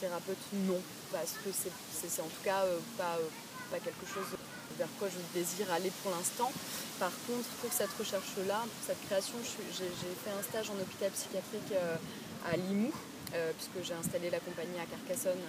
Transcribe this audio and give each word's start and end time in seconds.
thérapeute, 0.00 0.38
non, 0.52 0.80
parce 1.12 1.32
que 1.44 1.50
c'est 1.52 2.22
en 2.22 2.24
tout 2.24 2.42
cas 2.44 2.64
pas, 2.96 3.18
pas 3.70 3.78
quelque 3.78 4.06
chose 4.06 4.26
vers 4.78 4.88
quoi 4.98 5.08
je 5.08 5.38
désire 5.38 5.70
aller 5.72 5.90
pour 6.02 6.12
l'instant. 6.12 6.50
Par 6.98 7.12
contre, 7.26 7.48
pour 7.60 7.72
cette 7.72 7.90
recherche-là, 7.98 8.60
pour 8.60 8.86
cette 8.86 9.04
création, 9.06 9.34
j'ai 9.76 9.84
fait 10.24 10.30
un 10.30 10.42
stage 10.42 10.70
en 10.70 10.80
hôpital 10.80 11.10
psychiatrique 11.10 11.74
à 12.50 12.56
Limoux, 12.56 12.94
puisque 13.58 13.86
j'ai 13.86 13.94
installé 13.94 14.30
la 14.30 14.40
compagnie 14.40 14.78
à 14.80 14.86
Carcassonne, 14.86 15.42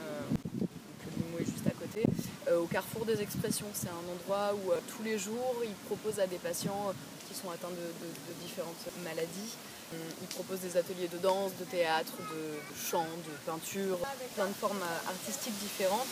Limoux 1.17 1.39
est 1.39 1.45
juste 1.45 1.67
à 1.67 1.71
côté, 1.71 2.03
au 2.51 2.65
Carrefour 2.65 3.05
des 3.05 3.21
Expressions. 3.21 3.67
C'est 3.73 3.89
un 3.89 4.11
endroit 4.11 4.53
où 4.53 4.71
tous 4.95 5.03
les 5.03 5.17
jours, 5.17 5.55
ils 5.63 5.75
proposent 5.87 6.19
à 6.19 6.27
des 6.27 6.37
patients 6.37 6.93
qui 7.27 7.35
sont 7.35 7.49
atteints 7.51 7.69
de 7.69 8.33
différentes 8.43 8.89
maladies 9.03 9.55
ils 9.93 10.27
proposent 10.27 10.59
des 10.59 10.77
ateliers 10.77 11.07
de 11.07 11.17
danse, 11.17 11.51
de 11.59 11.65
théâtre, 11.65 12.13
de, 12.19 12.43
chant, 12.75 13.05
de 13.05 13.33
peinture, 13.45 13.99
plein 14.35 14.47
de 14.47 14.53
formes 14.53 14.83
artistiques 15.07 15.57
différentes. 15.59 16.07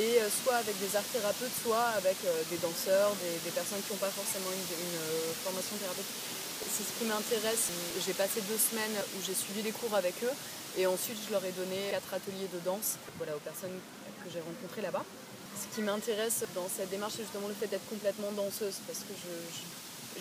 Et 0.00 0.20
euh, 0.20 0.28
soit 0.32 0.56
avec 0.56 0.72
des 0.80 0.96
art 0.96 1.04
thérapeutes, 1.12 1.52
soit 1.62 1.92
avec 2.00 2.16
euh, 2.24 2.42
des 2.48 2.56
danseurs, 2.56 3.12
des, 3.44 3.50
personnes 3.50 3.80
qui 3.84 3.92
n'ont 3.92 4.00
pas 4.00 4.08
forcément 4.08 4.48
une, 4.48 4.96
euh, 4.96 5.32
formation 5.44 5.76
thérapeutique. 5.76 6.16
C'est 6.64 6.84
ce 6.84 6.92
qui 6.96 7.04
m'intéresse. 7.04 7.68
J'ai 8.00 8.14
passé 8.14 8.40
deux 8.48 8.56
semaines 8.56 8.96
où 9.12 9.18
j'ai 9.20 9.34
suivi 9.34 9.60
les 9.60 9.72
cours 9.72 9.94
avec 9.94 10.14
eux 10.24 10.32
et 10.78 10.86
ensuite 10.86 11.18
je 11.26 11.32
leur 11.32 11.44
ai 11.44 11.52
donné 11.52 11.90
quatre 11.90 12.14
ateliers 12.14 12.48
de 12.48 12.58
danse 12.64 12.96
voilà, 13.18 13.36
aux 13.36 13.44
personnes 13.44 13.76
que 14.24 14.30
j'ai 14.32 14.40
rencontrées 14.40 14.80
là-bas. 14.80 15.04
Ce 15.60 15.74
qui 15.74 15.82
m'intéresse 15.82 16.44
dans 16.54 16.64
cette 16.74 16.88
démarche, 16.88 17.14
c'est 17.16 17.28
justement 17.28 17.48
le 17.48 17.54
fait 17.54 17.66
d'être 17.66 17.86
complètement 17.90 18.32
danseuse 18.32 18.80
parce 18.88 19.00
que 19.00 19.12
je 19.12 19.28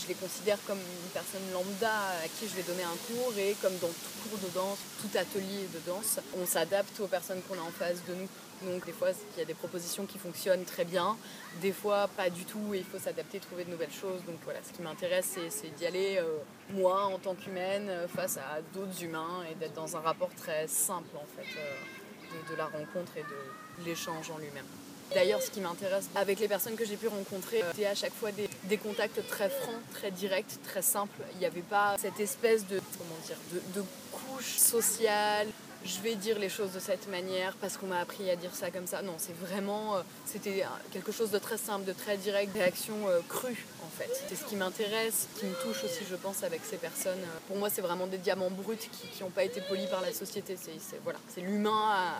les 0.07 0.15
considère 0.15 0.57
comme 0.67 0.79
une 0.79 1.09
personne 1.13 1.41
lambda 1.53 1.93
à 2.23 2.27
qui 2.27 2.47
je 2.47 2.55
vais 2.55 2.63
donner 2.63 2.83
un 2.83 2.97
cours 3.07 3.33
et 3.37 3.55
comme 3.61 3.75
dans 3.77 3.87
tout 3.87 4.29
cours 4.29 4.39
de 4.39 4.53
danse, 4.53 4.79
tout 5.01 5.17
atelier 5.17 5.67
de 5.73 5.79
danse, 5.85 6.19
on 6.37 6.45
s'adapte 6.45 6.99
aux 6.99 7.07
personnes 7.07 7.41
qu'on 7.47 7.55
a 7.55 7.61
en 7.61 7.71
face 7.71 8.03
de 8.07 8.15
nous. 8.15 8.27
Donc 8.63 8.85
des 8.85 8.91
fois, 8.91 9.09
il 9.35 9.39
y 9.39 9.41
a 9.41 9.45
des 9.45 9.55
propositions 9.55 10.05
qui 10.05 10.19
fonctionnent 10.19 10.65
très 10.65 10.85
bien, 10.85 11.17
des 11.61 11.71
fois 11.71 12.07
pas 12.15 12.29
du 12.29 12.45
tout 12.45 12.73
et 12.73 12.79
il 12.79 12.83
faut 12.83 12.99
s'adapter, 12.99 13.39
trouver 13.39 13.65
de 13.65 13.71
nouvelles 13.71 13.91
choses. 13.91 14.23
Donc 14.25 14.37
voilà, 14.43 14.59
ce 14.67 14.71
qui 14.71 14.81
m'intéresse, 14.81 15.37
c'est 15.49 15.75
d'y 15.75 15.85
aller, 15.85 16.17
euh, 16.17 16.37
moi, 16.69 17.05
en 17.05 17.17
tant 17.17 17.33
qu'humaine, 17.33 17.89
euh, 17.89 18.07
face 18.07 18.37
à 18.37 18.59
d'autres 18.73 19.03
humains 19.03 19.43
et 19.51 19.55
d'être 19.55 19.73
dans 19.73 19.97
un 19.97 20.01
rapport 20.01 20.33
très 20.35 20.67
simple 20.67 21.15
en 21.15 21.25
fait, 21.35 21.47
euh, 21.57 22.51
de 22.51 22.55
la 22.55 22.65
rencontre 22.65 23.17
et 23.17 23.23
de 23.23 23.85
l'échange 23.85 24.29
en 24.29 24.37
lui-même. 24.37 24.65
D'ailleurs, 25.13 25.41
ce 25.41 25.51
qui 25.51 25.59
m'intéresse 25.59 26.05
avec 26.15 26.39
les 26.39 26.47
personnes 26.47 26.75
que 26.75 26.85
j'ai 26.85 26.95
pu 26.95 27.07
rencontrer, 27.07 27.63
c'était 27.71 27.87
à 27.87 27.95
chaque 27.95 28.13
fois 28.13 28.29
des, 28.31 28.77
contacts 28.77 29.25
très 29.27 29.49
francs, 29.49 29.81
très 29.93 30.11
directs, 30.11 30.59
très 30.63 30.81
simples. 30.81 31.21
Il 31.33 31.39
n'y 31.39 31.45
avait 31.45 31.61
pas 31.61 31.95
cette 31.99 32.19
espèce 32.19 32.65
de, 32.67 32.79
comment 32.97 33.19
dire, 33.25 33.37
de, 33.75 33.83
couche 34.11 34.57
sociale. 34.57 35.47
Je 35.83 35.99
vais 36.01 36.13
dire 36.13 36.37
les 36.37 36.49
choses 36.49 36.73
de 36.73 36.79
cette 36.79 37.09
manière 37.09 37.55
parce 37.59 37.75
qu'on 37.75 37.87
m'a 37.87 37.99
appris 37.99 38.29
à 38.29 38.35
dire 38.35 38.53
ça 38.53 38.69
comme 38.69 38.85
ça. 38.85 39.01
Non, 39.01 39.15
c'est 39.17 39.35
vraiment, 39.35 39.95
euh, 39.95 40.01
c'était 40.27 40.63
quelque 40.91 41.11
chose 41.11 41.31
de 41.31 41.39
très 41.39 41.57
simple, 41.57 41.85
de 41.85 41.91
très 41.91 42.17
direct, 42.17 42.53
réaction 42.53 43.07
euh, 43.07 43.19
crue 43.27 43.65
en 43.83 43.89
fait. 43.89 44.09
C'est 44.29 44.35
ce 44.35 44.45
qui 44.45 44.55
m'intéresse, 44.55 45.27
qui 45.39 45.47
me 45.47 45.55
touche 45.55 45.83
aussi, 45.83 46.03
je 46.07 46.15
pense, 46.15 46.43
avec 46.43 46.61
ces 46.63 46.77
personnes. 46.77 47.19
Pour 47.47 47.57
moi, 47.57 47.71
c'est 47.71 47.81
vraiment 47.81 48.05
des 48.05 48.19
diamants 48.19 48.51
bruts 48.51 48.77
qui 48.77 49.23
n'ont 49.23 49.31
pas 49.31 49.43
été 49.43 49.59
polis 49.61 49.87
par 49.87 50.01
la 50.01 50.13
société. 50.13 50.55
C'est 50.55 51.01
voilà, 51.03 51.19
c'est 51.33 51.41
l'humain 51.41 52.13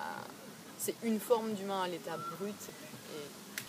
c'est 0.82 0.96
une 1.04 1.20
forme 1.20 1.54
d'humain 1.54 1.84
à 1.84 1.88
l'état 1.88 2.18
brut. 2.18 2.56
Et 3.16 3.28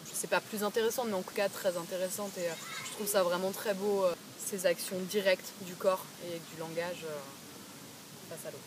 je 0.09 0.15
sais 0.15 0.27
pas 0.27 0.41
plus 0.41 0.65
intéressante, 0.65 1.07
mais 1.09 1.15
en 1.15 1.23
tout 1.23 1.35
cas 1.35 1.49
très 1.49 1.77
intéressante. 1.77 2.37
Et 2.39 2.49
euh, 2.49 2.55
je 2.87 2.91
trouve 2.93 3.07
ça 3.07 3.23
vraiment 3.23 3.51
très 3.51 3.75
beau, 3.75 4.05
euh, 4.05 4.15
ces 4.39 4.67
actions 4.67 4.99
directes 5.11 5.53
du 5.63 5.75
corps 5.75 6.05
et 6.27 6.39
du 6.39 6.61
langage 6.61 7.05
euh, 7.05 8.31
face 8.31 8.47
à 8.47 8.51
l'autre. 8.51 8.65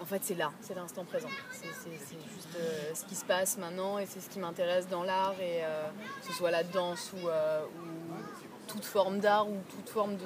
En 0.00 0.06
fait, 0.06 0.22
c'est 0.24 0.34
là, 0.34 0.50
c'est 0.62 0.74
l'instant 0.74 1.04
présent. 1.04 1.28
C'est 1.52 1.68
juste 1.68 2.56
ce 2.94 3.04
qui 3.04 3.14
se 3.14 3.24
passe 3.26 3.58
maintenant 3.58 3.98
et 3.98 4.06
c'est 4.06 4.20
ce 4.20 4.30
qui 4.30 4.38
m'intéresse 4.38 4.88
dans 4.88 5.02
l'art, 5.02 5.38
et 5.42 5.60
que 6.22 6.26
ce 6.26 6.32
soit 6.32 6.50
la 6.50 6.62
danse 6.62 7.12
ou, 7.12 7.28
toute 8.66 8.86
forme 8.86 9.20
d'art 9.20 9.46
ou 9.46 9.58
toute 9.68 9.90
forme 9.90 10.16
de, 10.16 10.24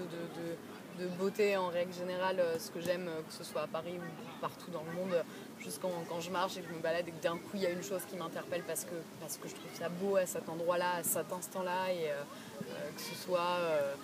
de, 1.00 1.08
beauté 1.18 1.56
en 1.56 1.70
règle 1.70 1.92
générale. 1.92 2.40
Ce 2.60 2.70
que 2.70 2.80
j'aime, 2.80 3.10
que 3.26 3.34
ce 3.34 3.42
soit 3.42 3.62
à 3.62 3.66
Paris 3.66 3.98
ou 3.98 4.40
partout 4.40 4.70
dans 4.70 4.84
le 4.84 4.92
monde, 4.92 5.24
juste 5.64 5.80
quand, 5.80 6.20
je 6.20 6.30
marche 6.30 6.56
et 6.56 6.60
que 6.60 6.68
je 6.68 6.74
me 6.74 6.80
balade 6.80 7.08
et 7.08 7.10
que 7.10 7.22
d'un 7.22 7.36
coup 7.36 7.54
il 7.54 7.62
y 7.62 7.66
a 7.66 7.70
une 7.70 7.82
chose 7.82 8.02
qui 8.08 8.16
m'interpelle 8.16 8.62
parce 8.66 8.84
que, 8.84 8.94
parce 9.20 9.36
que 9.36 9.48
je 9.48 9.54
trouve 9.54 9.70
ça 9.78 9.88
beau 9.88 10.16
à 10.16 10.26
cet 10.26 10.48
endroit-là, 10.48 10.96
à 10.96 11.02
cet 11.02 11.32
instant-là, 11.32 11.92
et 11.92 12.10
euh, 12.10 12.14
euh, 12.14 12.90
que 12.94 13.00
ce 13.00 13.14
soit, 13.24 13.40
euh, 13.40 13.94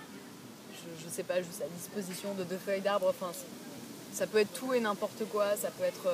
je, 1.01 1.05
ne 1.05 1.11
sais 1.11 1.23
pas, 1.23 1.43
juste 1.43 1.63
à 1.63 1.69
disposition 1.69 2.35
de 2.35 2.45
deux 2.45 2.57
feuilles 2.57 2.81
d'arbre, 2.81 3.09
enfin, 3.09 3.31
ça 4.13 4.27
peut 4.27 4.39
être 4.39 4.53
tout 4.55 4.73
et 4.73 4.81
n'importe 4.81 5.25
quoi, 5.31 5.57
ça 5.57 5.71
peut 5.71 5.85
être 5.85 6.09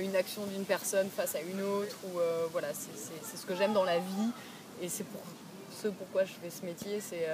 une 0.00 0.16
action 0.16 0.44
d'une 0.46 0.64
personne 0.64 1.08
face 1.10 1.34
à 1.34 1.40
une 1.40 1.62
autre, 1.62 1.96
ou 2.04 2.18
voilà, 2.52 2.68
c'est 2.74 3.36
ce 3.36 3.46
que 3.46 3.54
j'aime 3.54 3.72
dans 3.72 3.84
la 3.84 3.98
vie, 3.98 4.30
et 4.82 4.88
c'est 4.88 5.04
pour 5.04 5.20
ce 5.82 5.88
pourquoi 5.88 6.24
je 6.24 6.32
fais 6.32 6.50
ce 6.50 6.64
métier, 6.64 7.00
c'est 7.00 7.28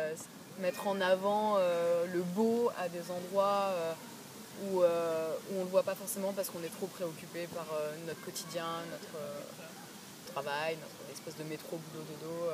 mettre 0.61 0.87
en 0.87 1.01
avant 1.01 1.57
le 1.57 2.21
beau 2.35 2.71
à 2.79 2.89
des 2.89 3.11
endroits 3.11 3.71
où, 4.63 4.83
euh, 4.83 5.35
où 5.51 5.57
on 5.57 5.61
ne 5.61 5.65
le 5.65 5.71
voit 5.71 5.83
pas 5.83 5.95
forcément 5.95 6.33
parce 6.33 6.51
qu'on 6.51 6.63
est 6.63 6.75
trop 6.77 6.87
préoccupé 6.87 7.47
par 7.49 7.67
euh, 7.75 7.93
notre 8.07 8.23
quotidien, 8.25 8.67
notre 8.91 9.17
euh, 9.17 9.41
travail, 10.33 10.77
notre 10.77 11.13
espèce 11.13 11.37
de 11.37 11.49
métro 11.49 11.79
boulot 11.79 12.05
dodo. 12.05 12.51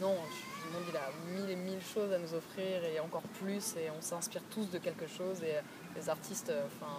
non, 0.00 0.16
le 0.64 0.72
monde 0.72 0.88
il 0.88 0.96
a 0.96 1.10
mille 1.32 1.50
et 1.50 1.56
mille 1.56 1.82
choses 1.82 2.12
à 2.12 2.18
nous 2.18 2.34
offrir 2.34 2.84
et 2.84 2.98
encore 3.00 3.22
plus 3.40 3.76
et 3.76 3.90
on 3.90 4.00
s'inspire 4.00 4.42
tous 4.50 4.66
de 4.70 4.78
quelque 4.78 5.06
chose 5.06 5.42
et 5.42 5.54
les 5.96 6.08
artistes, 6.08 6.52
enfin, 6.66 6.92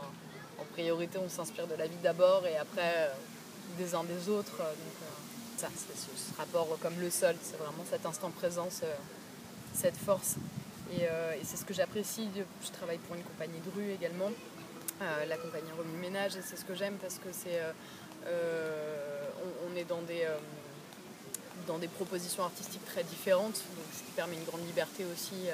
en 0.58 0.66
priorité 0.74 1.18
on 1.18 1.28
s'inspire 1.28 1.68
de 1.68 1.76
la 1.76 1.88
vie 1.88 1.98
d'abord 2.02 2.46
et 2.48 2.58
après 2.58 3.12
des 3.78 3.94
uns 3.94 4.04
des 4.04 4.30
autres. 4.30 4.62
C'est 5.58 5.68
ce 5.68 6.38
rapport 6.38 6.78
comme 6.82 7.00
le 7.00 7.10
sol, 7.10 7.36
c'est 7.42 7.58
vraiment 7.58 7.84
cet 7.90 8.06
instant 8.06 8.30
présence, 8.30 8.82
cette 9.74 9.98
force 9.98 10.36
euh, 11.04 11.34
et, 11.34 11.44
c'est 11.44 11.58
ce 11.58 11.66
que 11.66 11.74
j'apprécie. 11.74 12.28
Je 12.64 12.72
travaille 12.72 12.98
pour 13.00 13.16
une 13.16 13.24
compagnie 13.24 13.60
de 13.60 13.70
rue 13.76 13.92
également, 13.92 14.32
euh, 15.02 15.26
la 15.26 15.38
compagnie 15.38 15.72
Remue 15.78 15.98
Ménage, 15.98 16.36
et 16.36 16.42
c'est 16.42 16.56
ce 16.56 16.66
que 16.66 16.76
j'aime 16.76 16.96
parce 16.96 17.16
que 17.16 17.30
c'est, 17.32 17.60
euh, 18.26 19.24
on, 19.72 19.76
est 19.76 19.86
dans 19.86 20.02
des, 20.02 20.28
dans 21.68 21.78
des 21.78 21.88
propositions 21.88 22.44
artistiques 22.44 22.86
très 22.86 23.04
différentes, 23.04 23.58
ce 23.58 24.04
qui 24.04 24.12
permet 24.16 24.36
une 24.36 24.46
grande 24.46 24.66
liberté 24.66 25.06
aussi. 25.06 25.48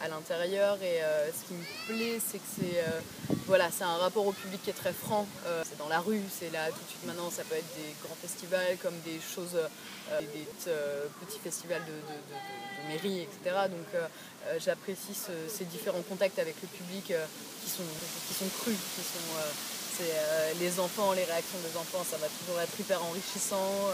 À 0.00 0.08
l'intérieur 0.08 0.78
et 0.82 1.00
ce 1.32 1.48
qui 1.48 1.54
me 1.54 1.64
plaît 1.86 2.20
c'est 2.24 2.38
que 2.38 2.44
c'est 2.58 2.84
voilà 3.46 3.68
c'est 3.70 3.84
un 3.84 3.96
rapport 3.96 4.26
au 4.26 4.32
public 4.32 4.62
qui 4.62 4.70
est 4.70 4.80
très 4.84 4.92
franc 4.92 5.26
c'est 5.64 5.78
dans 5.78 5.88
la 5.88 6.00
rue 6.00 6.22
c'est 6.30 6.52
là 6.52 6.68
tout 6.68 6.82
de 6.84 6.88
suite 6.88 7.04
maintenant 7.06 7.30
ça 7.30 7.42
peut 7.44 7.56
être 7.56 7.74
des 7.76 7.94
grands 8.02 8.16
festivals 8.20 8.76
comme 8.82 8.98
des 9.04 9.18
choses 9.20 9.58
des 10.34 10.46
petits 11.20 11.38
festivals 11.42 11.82
de 11.84 12.16
mairie, 12.88 13.20
etc. 13.22 13.68
Donc 13.70 13.86
euh, 13.94 14.06
euh, 14.46 14.58
j'apprécie 14.58 15.14
ces 15.14 15.64
différents 15.64 16.02
contacts 16.02 16.38
avec 16.38 16.54
le 16.62 16.68
public 16.68 17.10
euh, 17.10 17.24
qui, 17.62 17.70
sont, 17.70 17.82
qui 18.28 18.34
sont 18.34 18.48
crus, 18.60 18.76
qui 18.94 19.02
sont 19.02 19.36
les 20.60 20.80
enfants, 20.80 21.12
les 21.12 21.24
réactions 21.24 21.58
des 21.60 21.76
enfants, 21.78 22.04
ça 22.04 22.16
va 22.18 22.26
toujours 22.28 22.60
être 22.60 22.72
hyper 22.78 23.02
enrichissant. 23.02 23.92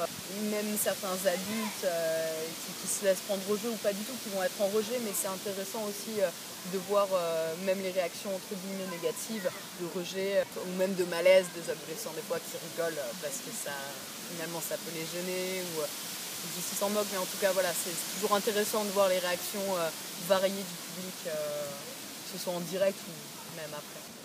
même 0.50 0.66
certains 0.80 1.14
adultes 1.26 1.86
qui, 1.86 2.88
se 2.88 3.04
laissent 3.04 3.24
prendre 3.26 3.42
au 3.48 3.56
jeu 3.56 3.70
ou 3.70 3.78
pas 3.82 3.92
du 3.92 4.02
tout, 4.02 4.14
qui 4.22 4.30
vont 4.34 4.42
être 4.42 4.60
en 4.60 4.68
rejet, 4.68 4.98
mais 5.04 5.12
c'est 5.14 5.28
intéressant 5.28 5.82
aussi 5.88 6.18
de 6.18 6.78
voir 6.88 7.08
même 7.64 7.80
les 7.82 7.90
réactions 7.90 8.34
entre 8.34 8.54
guillemets 8.54 8.90
négatives, 8.96 9.48
de 9.80 9.86
rejet 9.98 10.44
ou 10.66 10.72
même 10.78 10.94
de 10.94 11.04
malaise 11.04 11.46
des 11.54 11.66
adolescents 11.70 12.14
des 12.14 12.22
fois 12.22 12.38
qui 12.38 12.56
rigolent 12.58 13.02
parce 13.22 13.42
que 13.42 13.52
ça 13.52 13.74
finalement 14.32 14.62
ça 14.62 14.76
peut 14.76 14.92
les 14.94 15.06
gêner 15.06 15.62
ou 15.74 15.82
d'ici 16.48 16.74
s'en 16.78 16.90
moque, 16.90 17.06
mais 17.12 17.18
en 17.18 17.24
tout 17.24 17.38
cas, 17.40 17.52
voilà, 17.52 17.70
c'est 17.72 17.94
toujours 18.14 18.36
intéressant 18.36 18.84
de 18.84 18.90
voir 18.90 19.08
les 19.08 19.18
réactions 19.18 19.64
euh, 19.78 19.88
variées 20.28 20.54
du 20.54 20.76
public, 20.94 21.14
euh, 21.26 21.66
que 21.66 22.38
ce 22.38 22.44
soit 22.44 22.52
en 22.52 22.60
direct 22.60 22.98
ou 22.98 23.56
même 23.56 23.70
après. 23.70 24.21